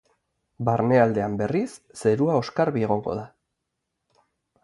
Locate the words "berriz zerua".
1.41-2.39